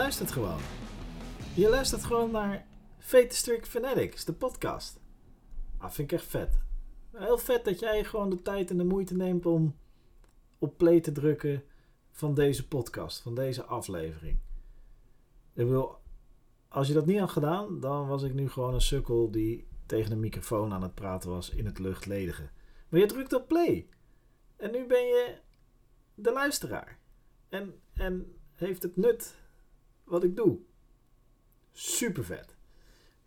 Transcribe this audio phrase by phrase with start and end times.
[0.00, 0.60] luistert gewoon.
[1.54, 2.66] Je luistert gewoon naar
[2.98, 5.00] Fate Fanatics, de podcast.
[5.78, 6.58] Ah, vind ik echt vet.
[7.12, 9.76] Heel vet dat jij gewoon de tijd en de moeite neemt om
[10.58, 11.62] op play te drukken
[12.10, 14.38] van deze podcast, van deze aflevering.
[15.52, 15.98] Ik wil,
[16.68, 20.12] als je dat niet had gedaan, dan was ik nu gewoon een sukkel die tegen
[20.12, 22.50] een microfoon aan het praten was in het luchtledige.
[22.88, 23.88] Maar je drukt op play.
[24.56, 25.38] En nu ben je
[26.14, 26.98] de luisteraar.
[27.48, 29.38] En, en heeft het nut
[30.10, 30.58] wat ik doe.
[31.72, 32.56] Super vet.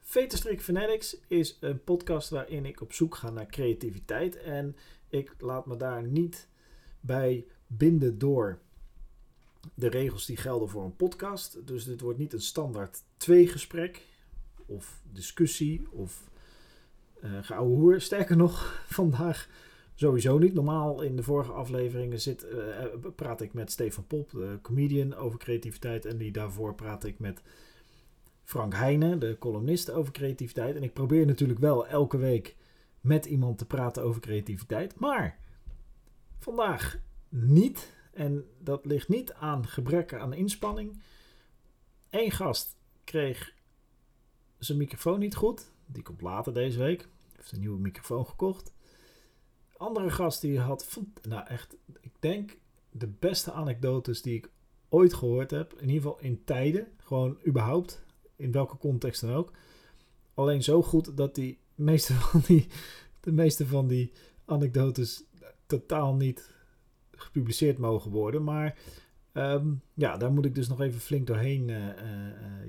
[0.02, 4.38] Veterstrik Fanatics is een podcast waarin ik op zoek ga naar creativiteit.
[4.38, 4.76] En
[5.10, 6.48] ik laat me daar niet
[7.00, 8.60] bij binden door
[9.74, 11.68] de regels die gelden voor een podcast.
[11.68, 14.02] Dus dit wordt niet een standaard tweegesprek
[14.66, 16.30] of discussie of
[17.24, 18.02] uh, hoer.
[18.02, 19.50] Sterker nog, vandaag
[19.96, 20.54] sowieso niet.
[20.54, 25.40] Normaal in de vorige afleveringen zit, uh, praat ik met Stefan Pop, de comedian, over
[25.40, 26.06] creativiteit.
[26.06, 27.42] En die daarvoor praat ik met
[28.44, 30.76] Frank Heijnen, de columnist, over creativiteit.
[30.76, 32.56] En ik probeer natuurlijk wel elke week
[33.02, 35.00] met iemand te praten over creativiteit.
[35.00, 35.40] Maar
[36.40, 37.92] vandaag niet.
[38.14, 41.02] En dat ligt niet aan gebrek aan inspanning.
[42.10, 43.54] Eén gast kreeg
[44.58, 45.72] zijn microfoon niet goed.
[45.86, 47.08] Die komt later deze week.
[47.36, 48.74] Heeft een nieuwe microfoon gekocht.
[49.84, 52.58] Andere gast die had, nou echt, ik denk
[52.92, 54.50] de beste anekdotes die ik
[54.90, 55.74] ooit gehoord heb.
[55.74, 56.88] In ieder geval in tijden.
[56.98, 58.04] Gewoon überhaupt.
[58.36, 59.52] In welke context dan ook.
[60.34, 62.68] Alleen zo goed dat die meeste van die,
[63.20, 64.12] de meeste van die
[64.46, 65.24] anekdotes
[65.66, 66.54] totaal niet
[67.12, 68.44] gepubliceerd mogen worden.
[68.44, 68.78] Maar
[69.32, 71.88] ehm, ja, daar moet ik dus nog even flink doorheen uh,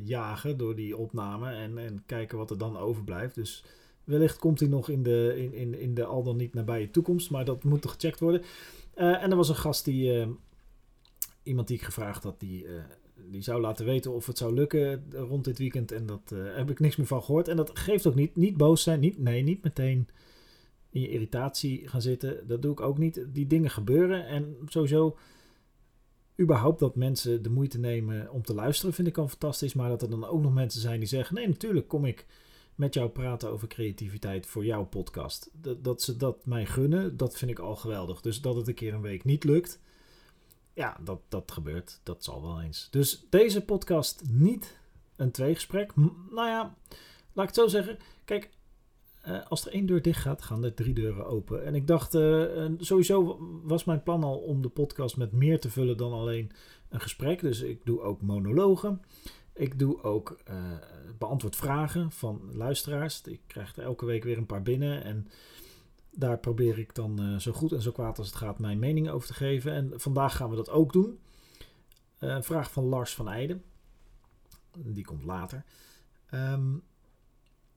[0.03, 3.35] jagen door die opname en, en kijken wat er dan overblijft.
[3.35, 3.65] Dus
[4.05, 7.31] wellicht komt hij nog in de, in, in, in de al dan niet nabije toekomst,
[7.31, 8.43] maar dat moet gecheckt worden.
[8.95, 10.31] en er was een gast die, ehm,
[11.43, 12.67] iemand die ik gevraagd had, die,
[13.31, 15.93] die zou laten weten of het zou lukken rond dit weekend.
[15.93, 17.49] En dat heb ik niks meer van gehoord.
[17.49, 20.09] En dat geeft ook niet, niet boos zijn, niet, nee, niet meteen
[20.95, 22.47] in je irritatie gaan zitten.
[22.47, 23.27] Dat doe ik ook niet.
[23.33, 24.27] Die dingen gebeuren.
[24.27, 25.17] En sowieso,
[26.41, 29.75] überhaupt dat mensen de moeite nemen om te luisteren, vind ik al fantastisch.
[29.75, 32.27] Maar dat er dan ook nog mensen zijn die zeggen: nee, natuurlijk kom ik
[32.75, 35.51] met jou praten over creativiteit voor jouw podcast.
[35.53, 38.21] Dat, dat ze dat mij gunnen, dat vind ik al geweldig.
[38.21, 39.81] Dus dat het een keer een week niet lukt.
[40.73, 42.01] Ja, dat, dat gebeurt.
[42.03, 42.89] Dat zal wel eens.
[42.91, 44.79] Dus deze podcast niet
[45.17, 45.97] een tweegesprek.
[46.31, 46.77] Nou ja,
[47.33, 47.99] laat ik het zo zeggen.
[48.25, 48.51] Kijk,
[49.27, 51.65] uh, als er één deur dicht gaat, gaan er drie deuren open.
[51.65, 55.71] En ik dacht, uh, sowieso was mijn plan al om de podcast met meer te
[55.71, 56.53] vullen dan alleen
[56.89, 57.41] een gesprek.
[57.41, 59.03] Dus ik doe ook monologen.
[59.55, 60.57] Ik doe ook uh,
[61.19, 63.21] beantwoord vragen van luisteraars.
[63.23, 65.05] Ik krijg er elke week weer een paar binnen.
[65.05, 65.29] En
[66.11, 69.29] daar probeer ik dan zo goed en zo kwaad als het gaat mijn mening over
[69.29, 69.73] te geven.
[69.73, 71.19] En vandaag gaan we dat ook doen.
[72.19, 73.63] Een vraag van Lars van Eijden.
[74.73, 75.65] Die komt later.
[76.35, 76.83] Um,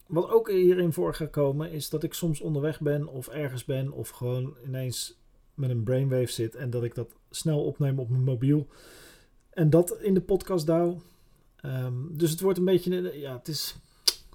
[0.08, 4.10] wat ook hierin voor komen is dat ik soms onderweg ben of ergens ben of
[4.10, 5.20] gewoon ineens
[5.54, 8.68] met een brainwave zit en dat ik dat snel opneem op mijn mobiel
[9.50, 11.02] en dat in de podcast douw.
[11.62, 13.76] Ehm, dus het wordt een beetje, ja, het is,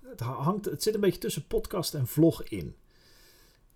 [0.03, 2.77] het hangt, het zit een beetje tussen podcast en vlog in.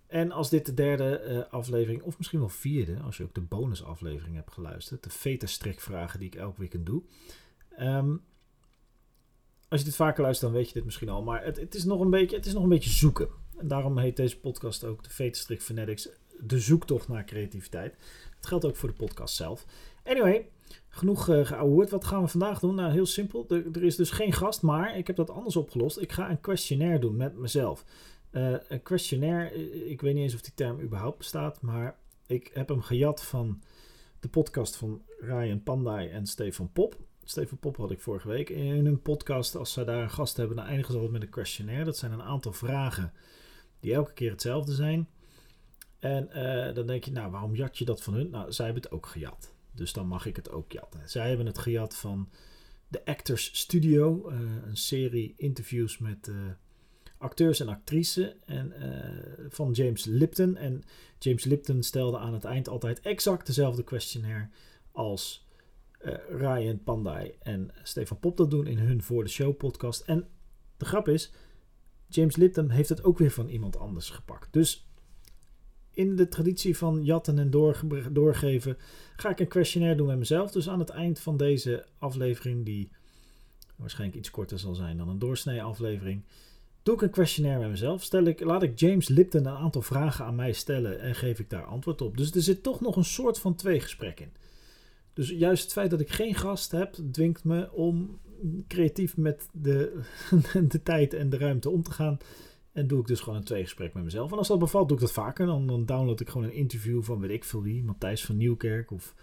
[0.07, 3.41] En als dit de derde uh, aflevering, of misschien wel vierde, als je ook de
[3.41, 7.03] bonusaflevering hebt geluisterd, de veta-strikvragen die ik elk weekend doe.
[7.79, 8.23] Um,
[9.67, 11.23] als je dit vaker luistert, dan weet je dit misschien al.
[11.23, 13.29] Maar het, het, is, nog een beetje, het is nog een beetje zoeken.
[13.57, 16.09] En daarom heet deze podcast ook de Vetenstrik Fanatics.
[16.39, 17.95] De zoektocht naar creativiteit.
[18.35, 19.65] Dat geldt ook voor de podcast zelf.
[20.03, 20.49] Anyway,
[20.97, 21.89] genoeg uh.
[21.89, 22.75] Wat gaan we vandaag doen?
[22.75, 23.45] Nou, heel simpel.
[23.49, 25.99] Er, is dus geen gast, maar ik heb dat anders opgelost.
[25.99, 27.85] Ik ga een questionnaire doen met mezelf.
[28.31, 31.61] Uh, een questionnaire, eh, ik weet niet eens of die term überhaupt bestaat.
[31.61, 31.97] Maar
[32.27, 33.61] ik heb hem gejat van
[34.19, 36.95] de podcast van Ryan Pandai en Stefan Pop.
[37.23, 39.55] Steven Pop had ik vorige week in een podcast.
[39.55, 41.85] Als ze daar een gast hebben, dan eindigen ze altijd met een questionnaire.
[41.85, 43.13] Dat zijn een aantal vragen
[43.79, 45.09] die elke keer hetzelfde zijn.
[45.99, 46.29] En
[46.73, 48.29] dan denk je, nou, waarom jat je dat van hun?
[48.29, 49.55] Nou, zij hebben het ook gejat.
[49.77, 51.09] Dus dan mag ik het ook jatten.
[51.09, 52.29] Zij hebben het gejat van
[52.87, 54.29] de Actors Studio.
[54.31, 56.35] Uh, een serie interviews met uh,
[57.17, 58.33] acteurs en actrices.
[58.45, 58.73] En,
[59.49, 60.55] van James Lipton.
[60.55, 60.83] En
[61.19, 64.49] James Lipton stelde aan het eind altijd exact dezelfde questionnaire
[64.91, 65.47] als
[66.29, 70.01] Ryan Pandai en Stefan Pop dat doen in hun Voor de Show podcast.
[70.01, 70.27] En
[70.77, 71.31] de grap is,
[72.07, 74.53] James Lipton heeft het ook weer van iemand anders gepakt.
[74.53, 74.87] Dus
[75.97, 77.49] in de traditie van jatten en
[78.11, 78.77] doorgeven
[79.15, 80.51] ga ik een questionnaire doen met mezelf.
[80.51, 82.89] Dus aan het eind van deze aflevering, die
[83.75, 86.21] waarschijnlijk iets korter zal zijn dan een doorsnee aflevering,
[86.83, 88.03] doe ik een questionnaire met mezelf.
[88.03, 91.49] Stel ik, laat ik James Lipton een aantal vragen aan mij stellen en geef ik
[91.49, 92.17] daar antwoord op.
[92.17, 94.31] Dus er zit toch nog een soort van tweegesprek in.
[95.13, 98.19] Dus juist het feit dat ik geen gast heb, dwingt me om
[98.67, 100.01] creatief met de,
[100.73, 102.17] de tijd en de ruimte om te gaan.
[102.77, 104.31] En doe ik dus gewoon een tweegesprek met mezelf.
[104.31, 105.45] En als dat bevalt, doe ik dat vaker.
[105.45, 107.83] Dan, dan download ik gewoon een interview van weet ik veel wie.
[107.83, 109.15] Matthijs van Nieuwkerk of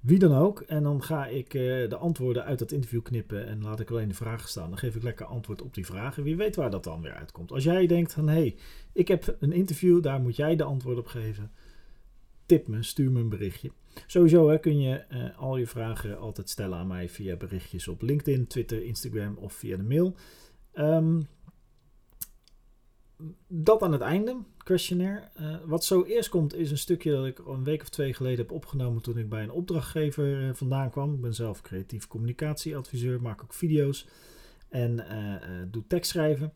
[0.00, 0.60] wie dan ook.
[0.60, 4.08] En dan ga ik uh, de antwoorden uit dat interview knippen en laat ik alleen
[4.08, 4.68] de vragen staan.
[4.68, 6.22] Dan geef ik lekker antwoord op die vragen.
[6.22, 7.52] Wie weet waar dat dan weer uitkomt.
[7.52, 8.56] Als jij denkt van hé, hey,
[8.92, 11.50] ik heb een interview, daar moet jij de antwoord op geven.
[12.46, 13.70] Tip me, stuur me een berichtje.
[14.06, 18.02] Sowieso hè, kun je uh, al je vragen altijd stellen aan mij via berichtjes op
[18.02, 20.14] LinkedIn, Twitter, Instagram of via de mail.
[20.74, 21.26] Um,
[23.46, 25.28] dat aan het einde, questionnaire.
[25.40, 28.38] Uh, wat zo eerst komt is een stukje dat ik een week of twee geleden
[28.38, 31.14] heb opgenomen toen ik bij een opdrachtgever uh, vandaan kwam.
[31.14, 34.06] Ik ben zelf creatief communicatieadviseur, maak ook video's
[34.68, 36.52] en uh, doe tekstschrijven.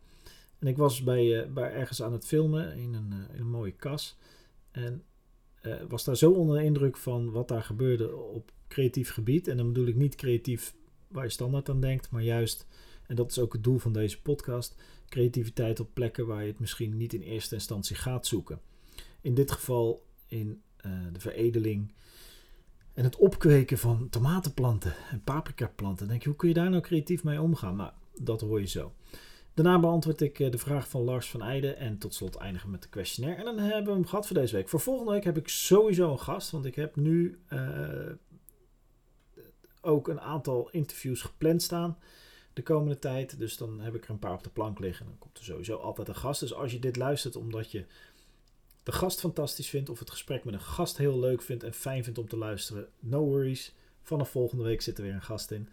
[0.58, 4.16] En ik was bij, bij ergens aan het filmen in een, in een mooie kas.
[4.70, 5.02] En
[5.88, 9.48] was daar zo onder de indruk van wat daar gebeurde op creatief gebied.
[9.48, 10.74] En dan bedoel ik niet creatief
[11.08, 12.66] waar je standaard aan denkt, maar juist,
[13.06, 14.74] en dat is ook het doel van deze podcast
[15.08, 18.60] creativiteit op plekken waar je het misschien niet in eerste instantie gaat zoeken.
[19.20, 21.92] In dit geval in uh, de veredeling
[22.94, 25.98] en het opkweken van tomatenplanten en paprikaplanten.
[25.98, 27.76] Dan denk je, hoe kun je daar nou creatief mee omgaan?
[27.76, 28.92] Nou, dat hoor je zo.
[29.54, 32.82] Daarna beantwoord ik eh, de vraag van Lars van Eijden en tot slot eindigen met
[32.82, 33.40] de questionnaire.
[33.40, 34.68] En dan hebben we hem gehad voor deze week.
[34.68, 38.12] Voor volgende week heb ik sowieso een gast, want ik heb nu uh,
[39.80, 41.98] ook een aantal interviews gepland staan
[42.58, 43.38] de komende tijd.
[43.38, 45.06] Dus dan heb ik er een paar op de plank liggen.
[45.06, 46.40] Dan komt er sowieso altijd een gast.
[46.40, 47.84] Dus als je dit luistert omdat je
[48.82, 52.04] de gast fantastisch vindt of het gesprek met een gast heel leuk vindt en fijn
[52.04, 53.74] vindt om te luisteren, no worries.
[54.02, 55.68] Vanaf volgende week zit er weer een gast in.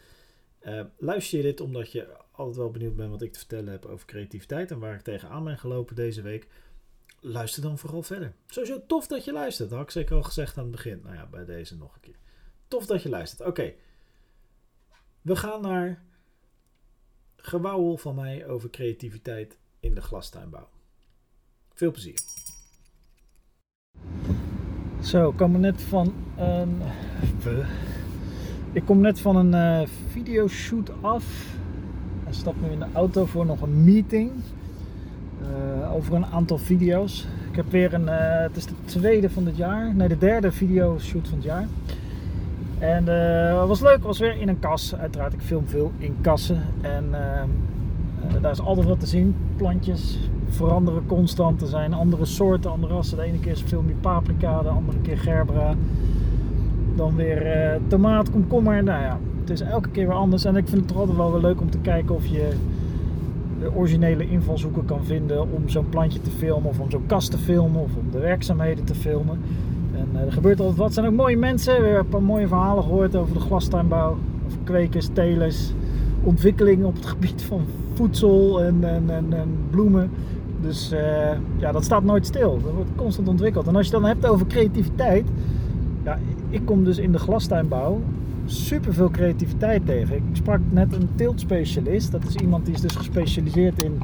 [0.61, 3.85] Uh, luister je dit omdat je altijd wel benieuwd bent wat ik te vertellen heb
[3.85, 6.47] over creativiteit en waar ik tegenaan ben gelopen deze week?
[7.19, 8.33] Luister dan vooral verder.
[8.47, 9.69] Sowieso tof dat je luistert.
[9.69, 11.01] Dat had ik zeker al gezegd aan het begin.
[11.03, 12.17] Nou ja, bij deze nog een keer.
[12.67, 13.47] Tof dat je luistert.
[13.47, 13.73] Oké.
[15.21, 16.03] We gaan naar
[17.45, 20.67] gewauwel van mij over creativiteit in de glastuinbouw.
[21.73, 22.19] Veel plezier.
[25.01, 26.81] Zo, ik kom net van een.
[28.71, 31.55] Ik kom net van een uh, videoshoot af.
[32.25, 34.31] En stap nu in de auto voor nog een meeting.
[35.41, 37.27] Uh, over een aantal video's.
[37.49, 38.05] Ik heb weer een.
[38.05, 39.95] Uh, het is de tweede van het jaar.
[39.95, 41.67] Nee, de derde videoshoot van het jaar.
[42.79, 44.95] En uh, het was leuk, was weer in een kas.
[44.95, 46.61] Uiteraard, ik film veel in kassen.
[46.81, 49.35] En uh, daar is altijd wat te zien.
[49.55, 50.19] Plantjes
[50.49, 51.61] veranderen constant.
[51.61, 53.17] Er zijn andere soorten, andere rassen.
[53.17, 55.73] De ene keer film je paprika, de andere keer gerbera.
[56.95, 58.83] Dan weer uh, tomaat, komkommer.
[58.83, 60.45] Nou ja, het is elke keer weer anders.
[60.45, 62.49] En ik vind het toch altijd wel weer leuk om te kijken of je
[63.59, 66.69] de originele invalshoeken kan vinden om zo'n plantje te filmen.
[66.69, 67.81] Of om zo'n kast te filmen.
[67.81, 69.39] Of om de werkzaamheden te filmen.
[69.97, 70.87] En uh, er gebeurt altijd wat.
[70.87, 71.73] Er zijn ook mooie mensen.
[71.73, 74.17] We hebben een paar mooie verhalen gehoord over de glastuinbouw.
[74.45, 75.73] Over kwekers, telers.
[76.23, 77.61] Ontwikkeling op het gebied van
[77.93, 80.09] voedsel en, en, en, en bloemen.
[80.61, 80.99] Dus uh,
[81.57, 82.59] ja, dat staat nooit stil.
[82.63, 83.67] Dat wordt constant ontwikkeld.
[83.67, 85.25] En als je dan hebt over creativiteit.
[86.03, 86.19] Ja,
[86.49, 88.01] ik kom dus in de glastuinbouw
[88.45, 90.15] super veel creativiteit tegen.
[90.15, 92.11] Ik sprak net een teeltspecialist.
[92.11, 94.01] Dat is iemand die is dus gespecialiseerd in,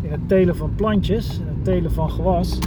[0.00, 1.28] in het telen van plantjes.
[1.28, 2.58] Het telen van gewas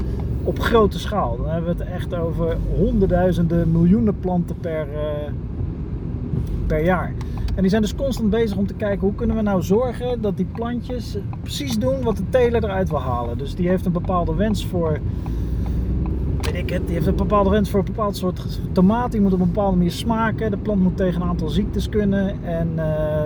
[0.45, 1.37] op grote schaal.
[1.37, 5.31] Dan hebben we het echt over honderdduizenden, miljoenen planten per, uh,
[6.67, 7.13] per jaar.
[7.55, 10.37] En die zijn dus constant bezig om te kijken hoe kunnen we nou zorgen dat
[10.37, 13.37] die plantjes precies doen wat de teler eruit wil halen.
[13.37, 14.99] Dus die heeft een bepaalde wens voor,
[16.41, 19.11] weet ik het, die heeft een bepaalde wens voor een bepaald soort tomaat.
[19.11, 20.51] Die moet op een bepaalde manier smaken.
[20.51, 22.83] De plant moet tegen een aantal ziektes kunnen en uh,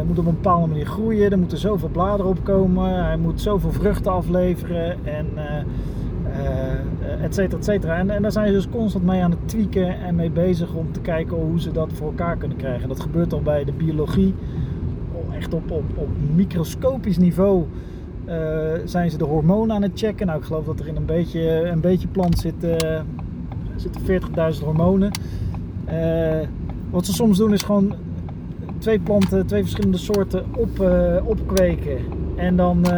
[0.08, 1.32] moet op een bepaalde manier groeien.
[1.32, 3.06] Er moeten zoveel bladeren opkomen.
[3.06, 5.26] Hij moet zoveel vruchten afleveren en...
[5.36, 5.42] Uh,
[7.22, 7.98] et cetera, et cetera.
[7.98, 10.92] En, en daar zijn ze dus constant mee aan het tweaken en mee bezig om
[10.92, 12.82] te kijken hoe ze dat voor elkaar kunnen krijgen.
[12.82, 14.34] En dat gebeurt al bij de biologie,
[15.36, 17.66] echt op, op, op microscopisch niveau.
[18.26, 18.36] Uh,
[18.86, 20.28] zijn ze de hormonen aan het checken.
[20.28, 23.02] Nou, ik geloof dat er in een beetje, een beetje plant zit, uh,
[23.76, 24.02] zitten
[24.56, 25.12] 40.000 hormonen.
[26.90, 27.94] wat ze soms doen is gewoon
[28.80, 30.80] twee planten, twee verschillende soorten op,
[31.24, 31.98] opkweken
[32.40, 32.92] en dan uh,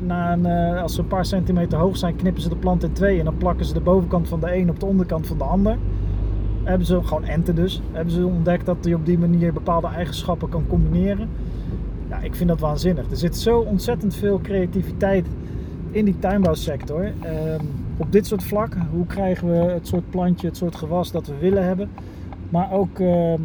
[0.00, 2.92] na een, uh, als ze een paar centimeter hoog zijn, knippen ze de plant in
[2.92, 3.18] twee.
[3.18, 5.78] En dan plakken ze de bovenkant van de een op de onderkant van de ander.
[6.62, 7.82] Hebben ze gewoon enten dus.
[7.92, 11.28] Hebben ze ontdekt dat je op die manier bepaalde eigenschappen kan combineren.
[12.08, 13.10] Ja, ik vind dat waanzinnig.
[13.10, 15.26] Er zit zo ontzettend veel creativiteit
[15.90, 17.04] in die tuinbouwsector.
[17.04, 17.10] Uh,
[17.96, 18.86] op dit soort vlakken.
[18.92, 21.88] Hoe krijgen we het soort plantje, het soort gewas dat we willen hebben.
[22.48, 23.38] Maar ook ehm, eh,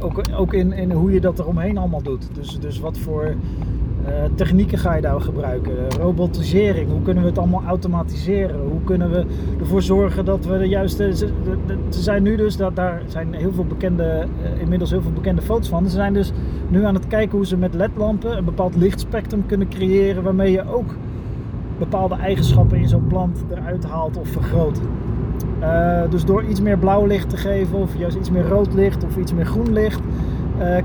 [0.00, 2.28] ook, ook in, in hoe je dat eromheen allemaal doet.
[2.34, 3.34] Dus, dus wat voor
[4.04, 5.72] Eh, technieken ga je daar gebruiken?
[6.00, 8.60] Robotisering, hoe kunnen we het allemaal automatiseren?
[8.60, 9.24] Hoe kunnen we
[9.60, 11.16] ervoor zorgen dat we de juiste.
[11.16, 11.28] Ze,
[11.88, 15.68] zijn nu dus, dat, daar zijn heel veel bekende, eh, inmiddels heel veel bekende foto's
[15.68, 15.84] van.
[15.84, 16.32] Ze zijn dus
[16.68, 20.74] nu aan het kijken hoe ze met LED-lampen een bepaald lichtspectrum kunnen creëren waarmee je
[20.74, 20.94] ook
[21.78, 24.80] bepaalde eigenschappen in zo'n plant eruit haalt of vergroot.
[25.60, 29.04] Uh, dus door iets meer blauw licht te geven, of juist iets meer rood licht
[29.04, 30.00] of iets meer groen licht,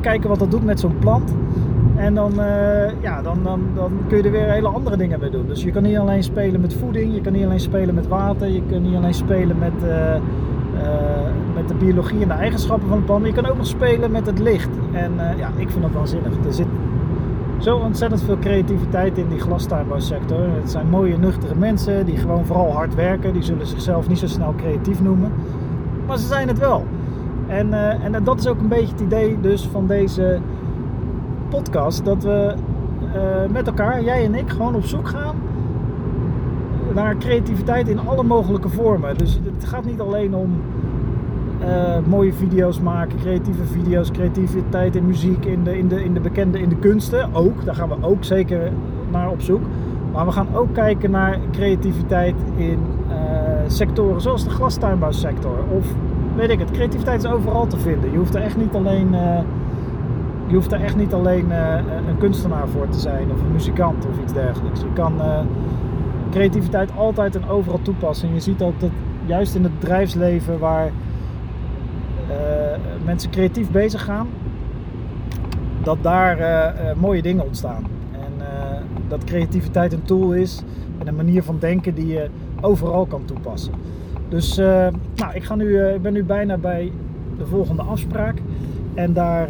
[0.02, 1.36] kijken wat dat doet met zo'n plant.
[1.96, 5.30] En dan, uh, ja, dan, dan, dan kun je er weer hele andere dingen mee
[5.30, 5.48] doen.
[5.48, 8.48] Dus je kan niet alleen spelen met voeding, je kan niet alleen spelen met water,
[8.48, 9.74] je kan niet alleen spelen met,
[11.56, 14.26] met de biologie en de eigenschappen van het plant, je kan ook nog spelen met
[14.26, 14.70] het licht.
[14.92, 16.32] En ja, ik vind dat waanzinnig.
[16.46, 16.68] Er zit
[17.58, 20.40] zo ontzettend veel creativiteit in die glastuinbouwsector.
[20.40, 23.34] Het zijn mooie, nuchtere mensen die gewoon vooral hard werken.
[23.34, 25.32] Die zullen zichzelf niet zo snel creatief noemen,
[26.08, 26.86] maar ze zijn het wel.
[27.48, 27.74] En,
[28.14, 30.40] en dat is ook een beetje het idee dus van deze
[31.50, 32.54] podcast dat we
[33.16, 35.36] uh, met elkaar, jij en ik, gewoon op zoek gaan
[36.94, 39.18] naar creativiteit in alle mogelijke vormen.
[39.18, 40.62] Dus het gaat niet alleen om
[41.62, 46.20] uh, mooie video's maken, creatieve video's, creativiteit in muziek, in de, in, de, in de
[46.20, 47.34] bekende, in de kunsten.
[47.34, 48.72] Ook, daar gaan we ook zeker
[49.12, 49.62] naar op zoek.
[50.12, 53.16] Maar we gaan ook kijken naar creativiteit in uh,
[53.68, 55.58] sectoren zoals de glastuinbouwsector.
[55.78, 55.86] Of
[56.36, 58.12] weet ik het, creativiteit is overal te vinden.
[58.12, 59.16] Je hoeft er echt niet alleen
[60.48, 61.52] je hoeft er echt niet alleen
[62.08, 64.80] een kunstenaar voor te zijn of een muzikant of iets dergelijks.
[64.80, 65.14] Je kan
[66.32, 68.28] creativiteit altijd en overal toepassen.
[68.28, 68.90] En je ziet ook dat
[69.26, 70.92] juist in het bedrijfsleven waar
[73.06, 74.28] mensen creatief bezig gaan,
[75.84, 77.84] dat daar mooie dingen ontstaan.
[78.12, 78.46] En
[79.08, 80.64] dat creativiteit een tool is
[80.98, 82.30] en een manier van denken die je
[82.62, 83.74] overal kan toepassen.
[84.30, 84.58] Dus
[85.16, 86.92] nou, ik, ga nu, ik ben nu bijna bij
[87.38, 88.38] de volgende afspraak.
[88.94, 89.48] En daar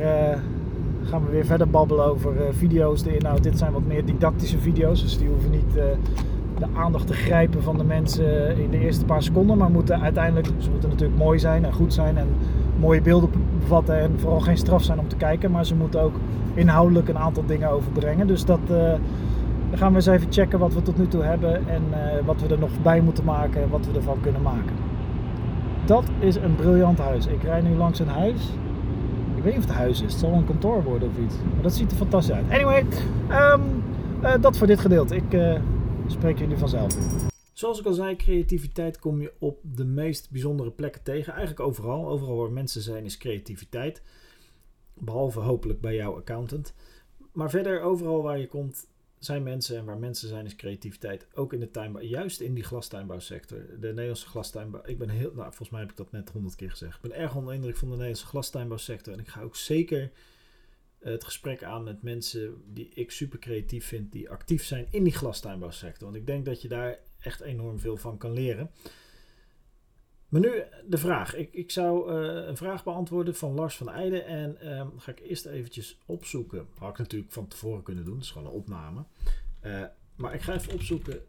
[1.03, 3.43] gaan we weer verder babbelen over video's, de inhoud.
[3.43, 5.73] Dit zijn wat meer didactische video's, dus die hoeven niet
[6.59, 10.47] de aandacht te grijpen van de mensen in de eerste paar seconden, maar moeten uiteindelijk,
[10.57, 12.27] ze moeten natuurlijk mooi zijn en goed zijn en
[12.79, 13.29] mooie beelden
[13.59, 16.15] bevatten en vooral geen straf zijn om te kijken, maar ze moeten ook
[16.53, 18.27] inhoudelijk een aantal dingen overbrengen.
[18.27, 21.83] Dus dat, dan gaan we eens even checken wat we tot nu toe hebben en
[22.25, 24.75] wat we er nog bij moeten maken en wat we ervan kunnen maken.
[25.85, 27.27] Dat is een briljant huis.
[27.27, 28.51] Ik rij nu langs een huis
[29.37, 30.11] ik weet niet of het huis is.
[30.11, 31.35] Het zal een kantoor worden of iets.
[31.35, 32.45] Maar dat ziet er fantastisch uit.
[32.51, 32.85] Anyway,
[33.31, 33.83] um,
[34.23, 35.15] uh, dat voor dit gedeelte.
[35.15, 35.59] Ik
[36.07, 36.95] spreek jullie vanzelf.
[37.57, 41.33] Zoals ik al zei, creativiteit kom je op de meest bijzondere plekken tegen.
[41.33, 42.07] Eigenlijk overal.
[42.07, 44.01] Overal waar mensen zijn is creativiteit.
[44.93, 46.73] Behalve hopelijk bij jouw accountant.
[47.31, 48.87] Maar verder, overal waar je komt,
[49.19, 51.27] zijn mensen en waar mensen zijn is creativiteit.
[51.33, 53.57] Ook in de tuinbouw, juist in die glastuinbouwsector.
[53.79, 54.81] De Nederlandse glastuinbouw.
[54.85, 56.95] Ik ben heel, nou volgens mij heb ik dat net honderd keer gezegd.
[56.95, 59.13] Ik ben erg onder indruk van de Nederlandse glastuinbouwsector.
[59.13, 60.11] En ik ga ook zeker
[60.99, 65.13] het gesprek aan met mensen die ik super creatief vind, die actief zijn in die
[65.13, 66.07] glastuinbouwsector.
[66.07, 68.71] Want ik denk dat je daar echt enorm veel van kan leren.
[70.27, 71.35] Maar nu de vraag.
[71.35, 74.25] Ik, ik zou uh, een vraag beantwoorden van Lars van Eijden.
[74.25, 76.67] En um, ga ik eerst eventjes opzoeken.
[76.77, 78.13] Had ik natuurlijk van tevoren kunnen doen.
[78.13, 79.03] Dat is gewoon een opname.
[79.63, 79.83] Uh,
[80.15, 81.21] maar ik ga even opzoeken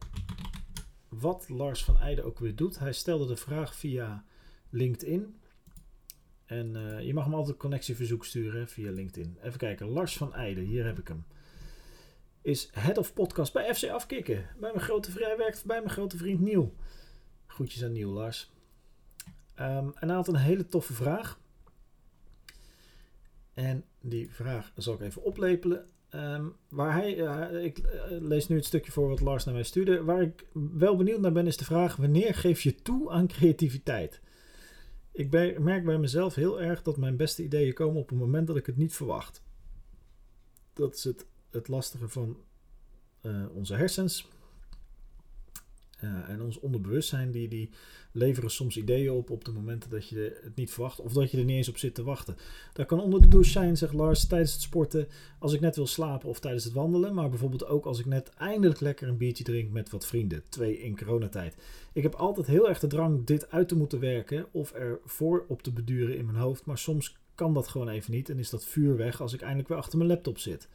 [1.09, 2.79] wat Lars van Eijden ook weer doet.
[2.79, 4.25] Hij stelde de vraag via
[4.71, 5.41] LinkedIn.
[6.45, 9.39] En uh, je mag hem altijd een connectieverzoek sturen via LinkedIn.
[9.43, 9.89] Even kijken.
[9.89, 11.25] Lars van Eijden, hier heb ik hem.
[12.43, 14.47] Is head of podcast bij FC Afkikken.
[14.61, 16.75] Bij mijn grote vriend, werkt bij mijn grote vriend Niel.
[17.47, 18.51] Groetjes aan Niel, Lars.
[19.61, 21.41] Um, en hij had een hele toffe vraag.
[23.55, 25.87] En die vraag zal ik even oplepelen.
[26.11, 29.63] Um, waar hij, uh, ik uh, lees nu het stukje voor wat Lars naar mij
[29.63, 30.05] stuurde.
[30.05, 34.21] Waar ik wel benieuwd naar ben, is de vraag: wanneer geef je toe aan creativiteit?
[35.13, 38.57] Ik merk bij mezelf heel erg dat mijn beste ideeën komen op het moment dat
[38.57, 39.43] ik het niet verwacht.
[40.73, 42.37] Dat is het, het lastige van
[43.23, 44.29] uh, onze hersens.
[46.05, 47.71] Uh, en ons onderbewustzijn die, die
[48.13, 51.39] leveren soms ideeën op op de momenten dat je het niet verwacht of dat je
[51.39, 52.37] er niet eens op zit te wachten.
[52.73, 55.87] Dat kan onder de douche zijn, zegt Lars, tijdens het sporten, als ik net wil
[55.87, 57.15] slapen of tijdens het wandelen.
[57.15, 60.43] Maar bijvoorbeeld ook als ik net eindelijk lekker een biertje drink met wat vrienden.
[60.49, 61.57] Twee in coronatijd.
[61.93, 65.45] Ik heb altijd heel erg de drang dit uit te moeten werken of er voor
[65.49, 66.65] op te beduren in mijn hoofd.
[66.65, 69.69] Maar soms kan dat gewoon even niet en is dat vuur weg als ik eindelijk
[69.69, 70.69] weer achter mijn laptop zit.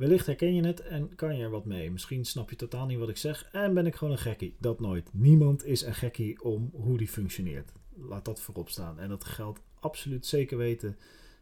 [0.00, 1.90] Wellicht herken je het en kan je er wat mee.
[1.90, 4.54] Misschien snap je totaal niet wat ik zeg en ben ik gewoon een gekkie.
[4.58, 5.08] Dat nooit.
[5.12, 7.72] Niemand is een gekkie om hoe die functioneert.
[7.96, 8.98] Laat dat voorop staan.
[8.98, 10.96] En dat geldt absoluut zeker weten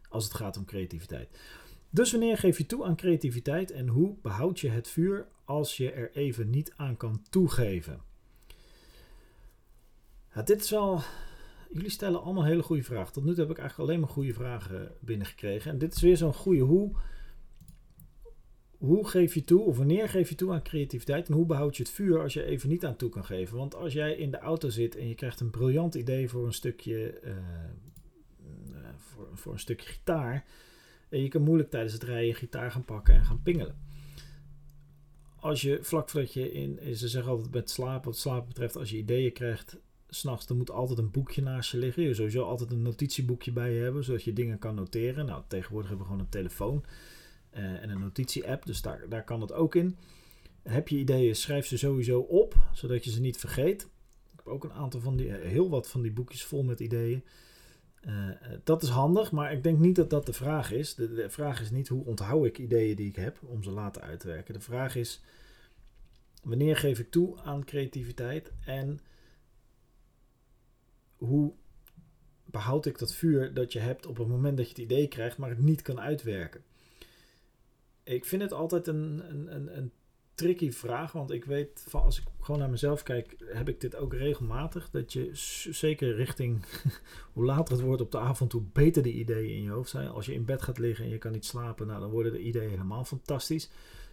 [0.09, 1.29] als het gaat om creativiteit.
[1.91, 5.93] Dus wanneer geef je toe aan creativiteit en hoe behoud je het vuur als je
[5.93, 8.01] er even niet aan kan toegeven?
[10.35, 11.01] Ja, dit is wel.
[11.73, 13.13] Jullie stellen allemaal hele goede vragen.
[13.13, 15.71] Tot nu toe heb ik eigenlijk alleen maar goede vragen binnengekregen.
[15.71, 16.97] En dit is weer zo'n goede hoe
[18.79, 21.83] hoe geef je toe, of wanneer geef je toe aan creativiteit en hoe behoud je
[21.83, 23.57] het vuur als je even niet aan toe kan geven?
[23.57, 26.53] Want als jij in de auto zit en je krijgt een briljant idee voor een
[26.53, 27.33] stukje, eh,
[28.97, 30.45] voor, voor een stukje gitaar,
[31.09, 33.79] en je kan moeilijk tijdens het rijden gitaar gaan pakken en gaan pingelen.
[35.41, 38.91] Als je vlak voordat je in, ze zeggen altijd met slapen, wat slapen betreft, als
[38.91, 39.77] je ideeën krijgt,
[40.09, 42.03] s'nachts, dan moet altijd een boekje naast je liggen.
[42.03, 45.27] Je sowieso altijd een notitieboekje bij je hebben, zodat je dingen kan noteren.
[45.27, 46.85] Nou, tegenwoordig hebben we gewoon een telefoon
[47.51, 49.97] en een notitie-app, dus daar, daar kan het ook in.
[50.63, 53.83] Heb je ideeën, schrijf ze sowieso op, zodat je ze niet vergeet.
[54.33, 57.25] Ik heb ook een aantal van die, heel wat van die boekjes vol met ideeën.
[58.07, 58.31] Uh,
[58.65, 60.95] dat is handig, maar ik denk niet dat dat de vraag is.
[60.95, 64.03] De, de, vraag is niet hoe onthoud ik ideeën die ik heb om ze later
[64.03, 64.55] uit te werken.
[64.55, 65.23] De vraag is
[66.43, 69.01] wanneer geef ik toe aan creativiteit en
[71.17, 71.53] hoe
[72.45, 75.39] behoud ik dat vuur dat je hebt op het moment dat je het idee krijgt,
[75.39, 76.63] maar het niet kan uitwerken?
[78.09, 79.93] Ik vind het altijd een, een, een, een
[80.35, 83.97] tricky vraag, want ik weet, van als ik gewoon naar mezelf kijk, heb ik dit
[83.97, 84.91] ook regelmatig.
[84.91, 85.31] Dat je
[85.71, 86.65] zeker richting
[87.35, 90.09] hoe later het wordt op de avond, hoe beter de ideeën in je hoofd zijn.
[90.09, 92.43] Als je in bed gaat liggen en je kan niet slapen, nou, dan worden de
[92.43, 93.71] ideeën helemaal fantastisch.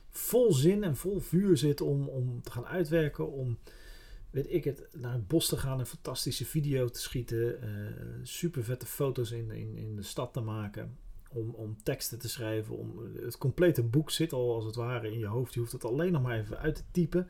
[0.09, 3.57] Vol zin en vol vuur zit om, om te gaan uitwerken, om
[4.29, 7.69] weet ik het, naar het bos te gaan, een fantastische video te schieten, uh,
[8.23, 10.97] super vette foto's in, in, in de stad te maken,
[11.35, 15.19] om, om teksten te schrijven, om het complete boek zit al als het ware in
[15.19, 15.53] je hoofd.
[15.53, 17.27] Je hoeft het alleen nog maar even uit te typen.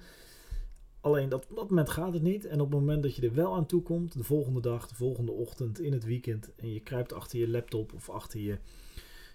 [1.01, 2.45] Alleen dat, op dat moment gaat het niet.
[2.45, 4.95] En op het moment dat je er wel aan toe komt, de volgende dag, de
[4.95, 8.57] volgende ochtend, in het weekend, en je kruipt achter je laptop of achter je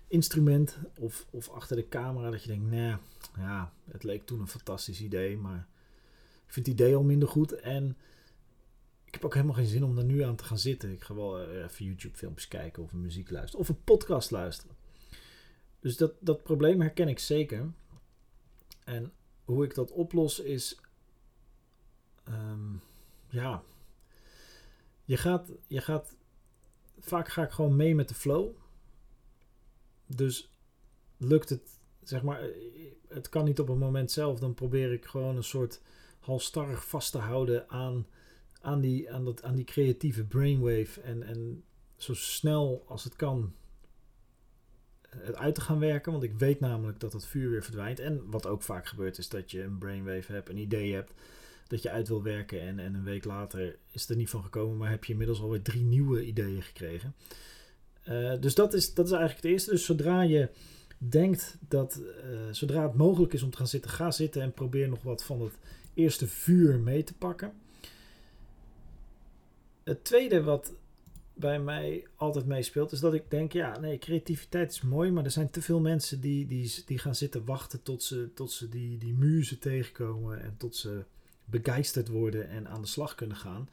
[0.08, 2.94] instrument of, of achter de camera, dat je denkt, nee,
[3.36, 5.68] ja, het leek toen een fantastisch idee, maar
[6.46, 7.52] ik vind het idee al minder goed.
[7.52, 7.96] En
[9.10, 10.92] ik heb ook helemaal geen zin om daar nu aan te gaan zitten.
[10.92, 14.76] Ik ga wel eh, even YouTube filmpjes kijken of muziek luisteren of een podcast luisteren.
[15.80, 17.72] Dus dat, dat probleem herken ik zeker.
[18.84, 19.12] En
[19.44, 20.80] hoe ik dat oplos is.
[22.24, 22.74] Ehm,
[23.28, 23.62] ja.
[25.04, 26.16] Je gaat, je gaat.
[26.98, 28.50] Vaak ga ik gewoon mee met de flow.
[30.06, 30.52] Dus
[31.16, 32.40] lukt het, zeg maar.
[32.40, 32.48] Eh,
[33.08, 34.38] het kan niet op het moment zelf.
[34.38, 35.80] Dan probeer ik gewoon een soort
[36.20, 38.06] halstarrig vast te houden aan,
[38.60, 41.00] aan, die, aan, dat, aan die creatieve brainwave.
[41.00, 41.62] En, en
[41.96, 43.52] zo snel als het kan
[45.16, 46.12] het uit te gaan werken.
[46.12, 48.00] Want ik weet namelijk dat het vuur weer verdwijnt.
[48.00, 51.12] En wat ook vaak gebeurt is dat je een brainwave hebt, een idee hebt.
[51.66, 54.42] Dat je uit wil werken en, en een week later is het er niet van
[54.42, 54.76] gekomen.
[54.76, 57.14] Maar heb je inmiddels alweer drie nieuwe ideeën gekregen.
[58.08, 59.70] Uh, dus dat is, dat is eigenlijk het eerste.
[59.70, 60.48] Dus zodra je
[60.98, 64.88] denkt dat, uh, zodra het mogelijk is om te gaan zitten, ga zitten en probeer
[64.88, 65.58] nog wat van het
[65.94, 67.52] eerste vuur mee te pakken.
[69.84, 70.72] Het tweede wat
[71.34, 75.30] bij mij altijd meespeelt, is dat ik denk, ja, nee, creativiteit is mooi, maar er
[75.30, 78.98] zijn te veel mensen die, die, die gaan zitten wachten tot ze, tot ze die,
[78.98, 81.04] die muzen tegenkomen en tot ze
[81.44, 83.68] begeisterd worden en aan de slag kunnen gaan.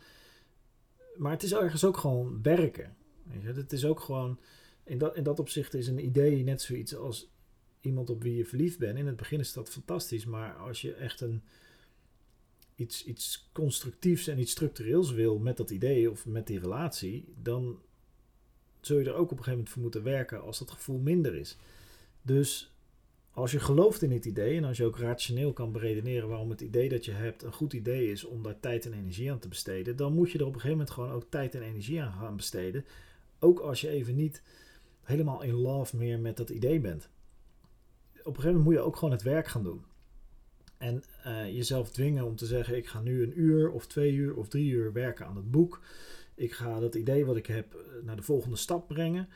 [1.15, 2.95] Maar het is ergens ook gewoon werken.
[3.23, 3.55] Weet?
[3.55, 4.39] Het is ook gewoon,
[4.83, 7.29] in dat, in dat opzicht is een idee net zoiets als
[7.81, 8.97] iemand op wie je verliefd bent.
[8.97, 11.43] In het begin is dat fantastisch, maar als je echt een,
[12.77, 17.79] iets, iets constructiefs en iets structureels wil met dat idee of met die relatie, dan
[18.81, 21.35] zul je er ook op een gegeven moment voor moeten werken als dat gevoel minder
[21.35, 21.57] is.
[22.21, 22.75] Dus
[23.31, 26.61] als je gelooft in het idee en als je ook rationeel kan beredeneren waarom het
[26.61, 29.47] idee dat je hebt een goed idee is om daar tijd en energie aan te
[29.47, 32.13] besteden, dan moet je er op een gegeven moment gewoon ook tijd en energie aan
[32.19, 32.85] gaan besteden.
[33.39, 34.41] Ook als je even niet
[35.03, 37.09] helemaal in love meer met dat idee bent.
[38.11, 39.83] Op een gegeven moment moet je ook gewoon het werk gaan doen.
[40.77, 44.35] En uh, jezelf dwingen om te zeggen: ik ga nu een uur of twee uur
[44.35, 45.81] of drie uur werken aan het boek.
[46.35, 49.29] Ik ga dat idee wat ik heb eh, naar de volgende stap brengen.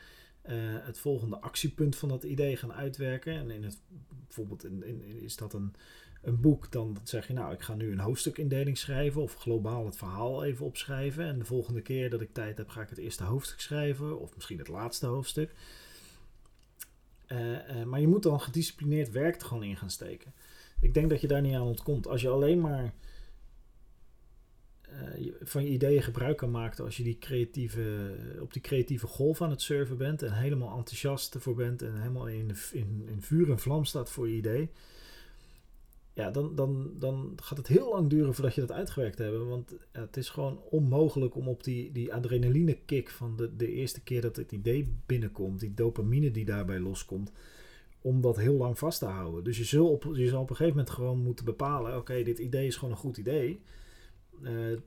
[0.48, 3.32] Uh, het volgende actiepunt van dat idee gaan uitwerken.
[3.32, 3.78] En in het,
[4.26, 5.74] bijvoorbeeld in, in, is dat een,
[6.22, 9.96] een boek, dan zeg je nou, ik ga nu een hoofdstukindeling schrijven of globaal het
[9.96, 11.24] verhaal even opschrijven.
[11.24, 14.34] En de volgende keer dat ik tijd heb, ga ik het eerste hoofdstuk schrijven of
[14.34, 15.54] misschien het laatste hoofdstuk.
[17.86, 20.32] Maar je moet dan gedisciplineerd werk er gewoon in gaan steken.
[20.82, 22.06] Ik denk dat je daar niet aan ontkomt.
[22.06, 22.94] Als je alleen maar
[24.88, 29.42] uh, van je ideeën gebruik kan maken als je die creatieve, op die creatieve golf
[29.42, 33.50] aan het surfen bent en helemaal enthousiast ervoor bent en helemaal in, in, in vuur
[33.50, 34.70] en vlam staat voor je idee.
[36.14, 39.36] Ja, dan, dan, dan gaat het heel lang duren voordat je dat uitgewerkt hebt.
[39.36, 44.02] Want het is gewoon onmogelijk om op die, die adrenaline kick van de, de eerste
[44.02, 47.32] keer dat het idee binnenkomt, die dopamine die daarbij loskomt,
[48.02, 49.44] om dat heel lang vast te houden.
[49.44, 52.38] Dus je, zult op, je zal op een gegeven moment gewoon moeten bepalen: oké, dit
[52.38, 53.60] idee is gewoon een goed idee.
[54.42, 54.78] Uh,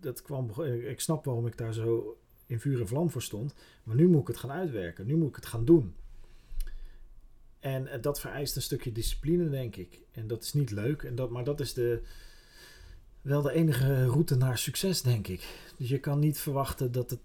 [0.00, 3.54] dat kwam, ik snap waarom ik daar zo in vuur en vlam voor stond.
[3.84, 5.06] Maar nu moet ik het gaan uitwerken.
[5.06, 5.94] Nu moet ik het gaan doen.
[7.60, 10.00] En eh, dat vereist een stukje discipline, denk ik.
[10.12, 11.02] En dat is niet leuk.
[11.02, 12.02] En dat, maar dat is de,
[13.22, 15.72] wel de enige route naar succes, denk ik.
[15.78, 17.20] Dus je kan niet verwachten dat het,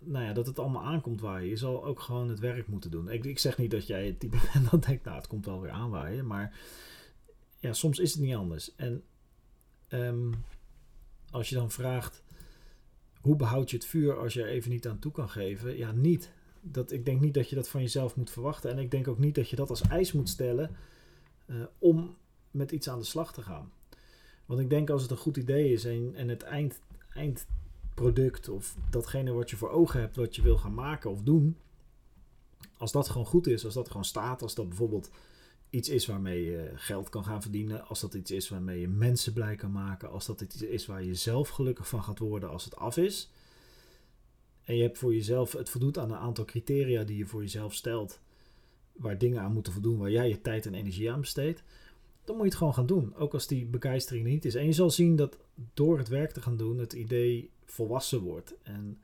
[0.00, 1.48] nou ja, dat het allemaal aankomt waaien.
[1.48, 3.10] Je zal ook gewoon het werk moeten doen.
[3.10, 5.60] Ik, ik zeg niet dat jij het type bent dat denkt, nou, het komt wel
[5.60, 6.26] weer aanwaaien.
[6.26, 6.58] Maar
[7.58, 8.74] ja, soms is het niet anders.
[8.74, 9.02] En
[9.88, 10.32] ehm,
[11.30, 12.22] als je dan vraagt,
[13.20, 15.76] hoe behoud je het vuur als je er even niet aan toe kan geven?
[15.76, 16.32] Ja, niet.
[16.60, 18.70] Dat, ik denk niet dat je dat van jezelf moet verwachten.
[18.70, 20.76] En ik denk ook niet dat je dat als eis moet stellen
[21.46, 22.16] uh, om
[22.50, 23.72] met iets aan de slag te gaan.
[24.46, 26.80] Want ik denk als het een goed idee is en, en het eind,
[28.00, 31.56] eindproduct of datgene wat je voor ogen hebt, wat je wil gaan maken of doen,
[32.76, 35.10] als dat gewoon goed is, als dat gewoon staat, als dat bijvoorbeeld
[35.70, 39.32] iets is waarmee je geld kan gaan verdienen, als dat iets is waarmee je mensen
[39.32, 42.64] blij kan maken, als dat iets is waar je zelf gelukkig van gaat worden als
[42.64, 43.30] het af is.
[44.64, 47.74] En je hebt voor jezelf, het voldoet aan een aantal criteria die je voor jezelf
[47.74, 48.20] stelt,
[48.92, 51.62] waar dingen aan moeten voldoen, waar jij je tijd en energie aan besteedt,
[52.24, 53.16] dan moet je het gewoon gaan doen.
[53.16, 54.54] Ook als die begeistering niet is.
[54.54, 55.38] En je zal zien dat
[55.74, 58.54] door het werk te gaan doen, het idee volwassen wordt.
[58.62, 58.98] En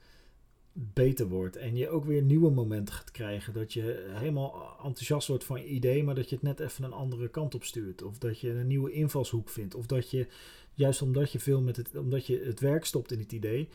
[0.79, 1.57] beter wordt.
[1.57, 3.53] En je ook weer nieuwe momenten gaat krijgen.
[3.53, 6.93] Dat je helemaal enthousiast wordt van je idee, maar dat je het net even een
[6.93, 8.03] andere kant op stuurt.
[8.03, 9.75] Of dat je een nieuwe invalshoek vindt.
[9.75, 10.27] Of dat je,
[10.75, 13.69] juist omdat je veel met het, omdat je het werk stopt in het idee,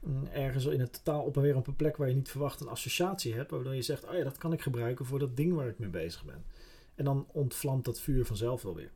[0.00, 2.60] mm, ergens in het totaal op en weer op een plek waar je niet verwacht
[2.60, 3.50] een associatie hebt.
[3.50, 5.88] Waardoor je zegt, oh ja, dat kan ik gebruiken voor dat ding waar ik mee
[5.88, 6.44] bezig ben.
[6.94, 8.90] En dan ontvlamt dat vuur vanzelf wel weer.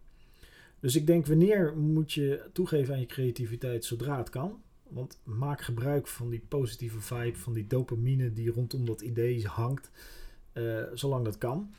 [0.80, 4.62] Dus ik denk, wanneer moet je toegeven aan je creativiteit zodra het kan?
[4.90, 9.90] Want maak gebruik van die positieve vibe, van die dopamine die rondom dat idee hangt,
[10.52, 11.74] uh, zolang dat kan.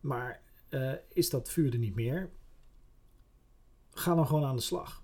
[0.00, 2.30] Maar uh, is dat vuur er niet meer?
[3.90, 5.02] Ga dan gewoon aan de slag.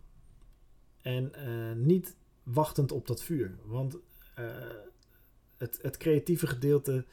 [1.03, 3.59] En uh, niet wachtend op dat vuur.
[3.65, 3.97] Want
[5.57, 7.05] het, het creatieve gedeelte,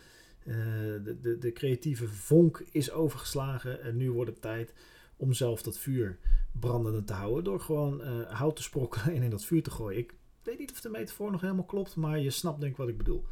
[0.43, 3.81] de, de, de creatieve vonk is overgeslagen.
[3.81, 4.73] En nu wordt het tijd
[5.17, 6.19] om zelf dat vuur
[6.59, 7.43] brandende te houden.
[7.43, 9.99] Door gewoon uh, hout te sprokkelen en in dat vuur te gooien.
[9.99, 12.87] Ik weet niet of de metafoor nog helemaal klopt, maar je snapt denk ik wat
[12.87, 13.25] ik bedoel.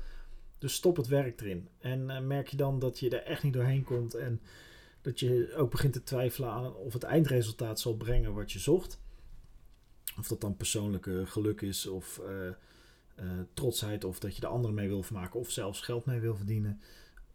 [0.58, 1.68] Dus stop het werk erin.
[1.80, 4.14] En uh, merk je dan dat je er echt niet doorheen komt.
[4.14, 4.42] En
[5.02, 9.02] dat je ook begint te twijfelen aan of het eindresultaat zal brengen wat je zocht.
[10.18, 14.04] Of dat dan persoonlijke geluk is of uh, trotsheid.
[14.04, 15.40] Of dat je de anderen mee wil vermaken.
[15.40, 16.82] Of zelfs geld mee wil verdienen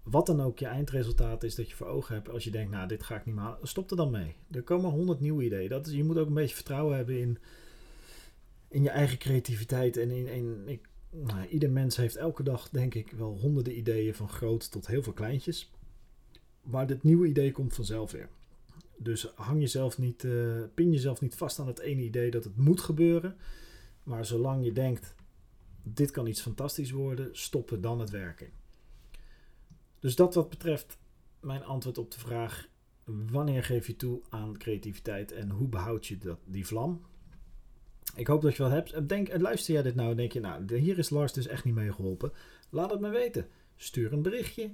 [0.03, 2.89] wat dan ook je eindresultaat is dat je voor ogen hebt, als je denkt, nou,
[2.89, 4.35] dit ga ik niet halen, stop er dan mee.
[4.51, 5.69] Er komen honderd nieuwe ideeën.
[5.69, 7.39] Dat is, je moet ook een beetje vertrouwen hebben in,
[8.69, 9.97] in je eigen creativiteit.
[9.97, 14.15] En in, in ik, nou, ieder mens heeft elke dag, denk ik, wel honderden ideeën,
[14.15, 15.73] van groot tot heel veel kleintjes.
[16.63, 18.29] Maar dit nieuwe idee komt vanzelf weer.
[18.97, 22.57] Dus hang jezelf niet, uh, pin jezelf niet vast aan het ene idee dat het
[22.57, 23.37] moet gebeuren.
[24.03, 25.15] Maar zolang je denkt,
[25.83, 28.49] dit kan iets fantastisch worden, stoppen dan het werken.
[30.01, 30.99] Dus dat wat betreft
[31.41, 32.69] mijn antwoord op de vraag:
[33.05, 37.07] wanneer geef je toe aan creativiteit en hoe behoud je dat, die vlam?
[38.15, 39.09] Ik hoop dat je wel hebt.
[39.09, 41.75] Denk, luister jij dit nou en denk je, nou, hier is Lars dus echt niet
[41.75, 42.33] mee geholpen.
[42.71, 43.47] Laat het me weten.
[43.77, 44.71] Stuur een berichtje.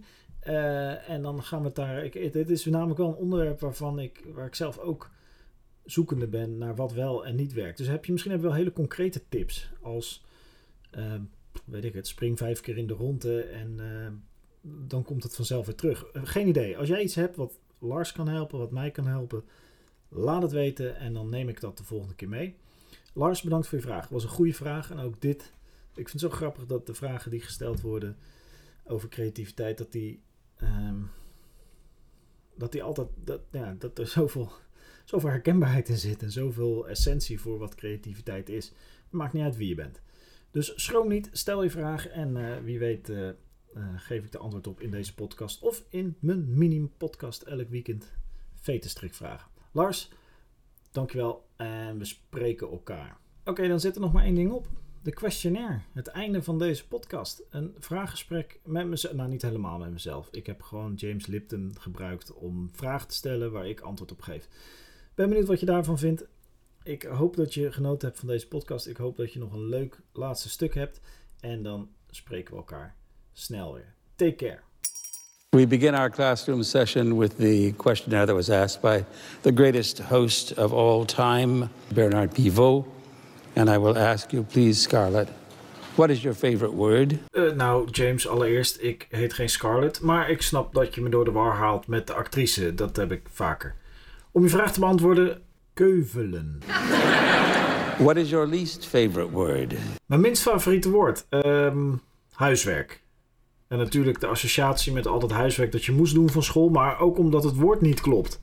[0.46, 2.04] Uh, en dan gaan we het daar.
[2.04, 5.10] Ik, dit is namelijk wel een onderwerp waarvan ik, waar ik zelf ook
[5.84, 7.78] zoekende ben naar wat wel en niet werkt.
[7.78, 10.24] Dus heb je misschien wel hele concrete tips als,
[10.96, 11.14] uh,
[11.64, 14.06] weet ik het, spring vijf keer in de ronde en uh,
[14.64, 16.04] dan komt het vanzelf weer terug.
[16.04, 16.78] Eh, geen idee.
[16.78, 19.44] Als jij iets hebt wat Lars kan helpen, wat mij kan helpen,
[20.08, 22.56] laat het weten en dan neem ik dat de volgende keer mee.
[23.12, 24.02] Lars, bedankt voor je vraag.
[24.02, 25.52] Het was een goede vraag en ook dit.
[25.94, 28.16] Ik vind het zo grappig dat de vragen die gesteld worden
[28.84, 30.22] over creativiteit, dat die,
[30.62, 31.10] um,
[32.54, 34.52] dat die altijd, dat, ja, dat er zoveel,
[35.04, 38.72] zoveel herkenbaarheid in zit en zoveel essentie voor wat creativiteit is.
[39.10, 40.00] Maakt niet uit wie je bent.
[40.50, 43.30] Dus schroom niet, stel je vraag en uh, wie weet uh,
[43.96, 48.12] geef ik de antwoord op in deze podcast of in mijn mini-podcast elk weekend
[48.54, 49.50] vetenstrikvragen.
[49.72, 50.10] Lars,
[50.90, 53.16] dankjewel en we spreken elkaar.
[53.44, 54.68] Oké, dan zit er nog maar één ding op.
[55.02, 57.42] De questionnaire, het einde van deze podcast.
[57.50, 60.28] Een vraaggesprek met mezelf, nou niet helemaal met mezelf.
[60.30, 64.48] Ik heb gewoon James Lipton gebruikt om vragen te stellen waar ik antwoord op geef.
[65.14, 66.26] Ben benieuwd wat je daarvan vindt.
[66.82, 68.86] Ik hoop dat je genoten hebt van deze podcast.
[68.86, 71.00] Ik hoop dat je nog een leuk laatste stuk hebt.
[71.40, 72.96] En dan spreken we elkaar
[73.34, 73.94] snel weer.
[74.16, 74.62] Take care.
[75.50, 79.04] We begin our classroom session with the questionnaire that was asked by
[79.42, 82.84] the greatest host of all time, Bernard Pivot.
[83.56, 85.28] And I will ask you, please, Scarlett,
[85.94, 87.18] what is your favorite word?
[87.32, 91.24] Uh, nou, James, allereerst, ik heet geen Scarlett, maar ik snap dat je me door
[91.24, 92.74] de war haalt met de actrice.
[92.74, 93.74] Dat heb ik vaker.
[94.32, 95.42] Om je vraag te beantwoorden,
[95.72, 96.58] keuvelen.
[97.98, 99.74] What is your least favorite word?
[100.06, 101.26] Mijn minst favoriete woord?
[101.30, 102.00] Um,
[102.32, 103.02] huiswerk.
[103.74, 107.00] En natuurlijk de associatie met al dat huiswerk dat je moest doen van school, maar
[107.00, 108.42] ook omdat het woord niet klopt.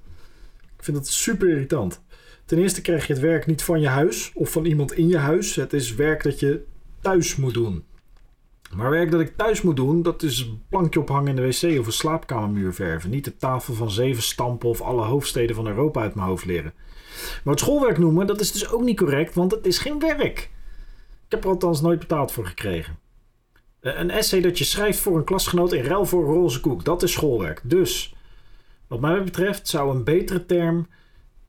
[0.77, 2.01] Ik vind het super irritant.
[2.45, 5.17] Ten eerste krijg je het werk niet van je huis of van iemand in je
[5.17, 5.55] huis.
[5.55, 6.63] Het is werk dat je
[7.01, 7.83] thuis moet doen.
[8.75, 11.79] Maar werk dat ik thuis moet doen, dat is een plankje ophangen in de wc
[11.79, 13.09] of een slaapkamermuur verven.
[13.09, 16.73] Niet de tafel van zeven stampen of alle hoofdsteden van Europa uit mijn hoofd leren.
[17.43, 20.39] Maar het schoolwerk noemen, dat is dus ook niet correct, want het is geen werk.
[21.25, 23.00] Ik heb er althans nooit betaald voor gekregen.
[23.81, 26.83] Eh, Een essay dat je schrijft voor een klasgenoot in ruil voor een roze koek,
[26.85, 27.61] dat is schoolwerk.
[27.63, 28.13] Dus,
[28.87, 30.87] wat mij betreft, zou een betere term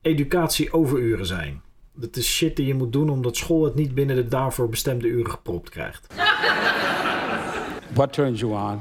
[0.01, 1.61] educatie overuren zijn.
[1.95, 5.07] Dat is shit die je moet doen omdat school het niet binnen de daarvoor bestemde
[5.07, 6.07] uren gepropt krijgt.
[7.93, 8.79] What turns you on?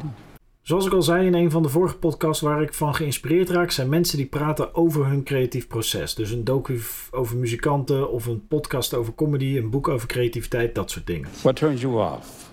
[0.63, 3.71] Zoals ik al zei in een van de vorige podcasts waar ik van geïnspireerd raak,
[3.71, 6.15] zijn mensen die praten over hun creatief proces.
[6.15, 10.91] Dus een docu over muzikanten of een podcast over comedy, een boek over creativiteit, dat
[10.91, 11.29] soort dingen.
[11.43, 12.52] What turns you off?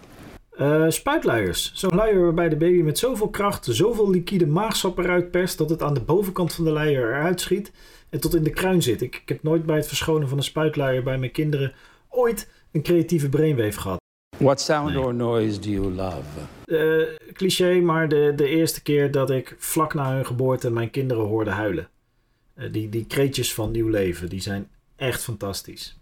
[0.60, 1.72] Eh, spuitluiers.
[1.74, 5.82] Zo'n luier waarbij de baby met zoveel kracht zoveel liquide maagsap eruit perst dat het
[5.82, 7.72] aan de bovenkant van de luier eruit schiet
[8.10, 9.02] en tot in de kruin zit.
[9.02, 11.74] Ik, ik heb nooit bij het verschonen van een spuitluier bij mijn kinderen
[12.10, 13.98] ooit een creatieve brainwave gehad.
[14.38, 16.24] What sound or noise do you love?
[16.66, 21.24] Eh, cliché, maar de, de eerste keer dat ik vlak na hun geboorte mijn kinderen
[21.24, 21.90] hoorde huilen.
[22.54, 26.00] Eh, die, die kreetjes van nieuw leven, die zijn echt fantastisch.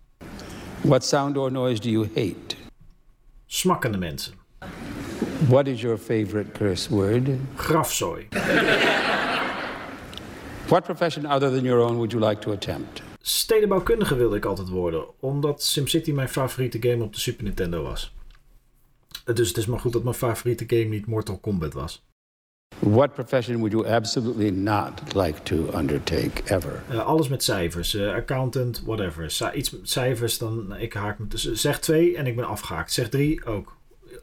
[0.82, 2.56] What sound or noise do you hate?
[3.46, 4.46] Smakkende mensen.
[5.48, 7.30] What is your favorite curse word?
[7.56, 8.28] Grafzooi.
[10.68, 13.02] What profession other than your own would you like to attempt?
[13.22, 18.14] Stedenbouwkundige wilde ik altijd worden, omdat SimCity mijn favoriete game op de Super Nintendo was.
[19.34, 22.06] Dus het is maar goed dat mijn favoriete game niet Mortal Kombat was.
[22.80, 26.82] What profession would you absolutely not like to undertake ever?
[26.90, 29.32] Eh, alles met cijfers, eh, accountant, whatever.
[29.32, 31.26] Ci- iets met cijfers, dan ik haak me.
[31.54, 32.92] Zeg twee en ik ben afgehaakt.
[32.92, 33.77] Zeg drie ook.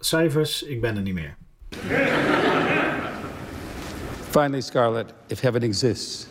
[0.04, 1.36] Cijfers, ik ben er niet meer.
[4.30, 6.26] Finally, Scarlett, if heaven exists,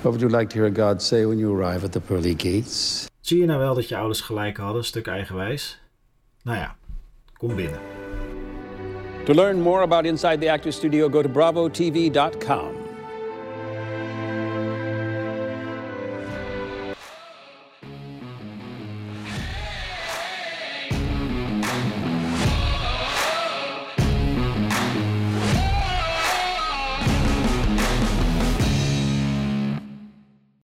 [0.00, 3.06] what would you like to hear God say when you arrive at the pearly gates?
[3.20, 5.80] Zie je nou wel dat je ouders gelijk hadden, een stuk eigenwijs?
[6.42, 6.76] Nou ja,
[7.32, 7.80] kom binnen.
[9.24, 12.81] To learn more about Inside the Actors Studio, go to bravotv.com.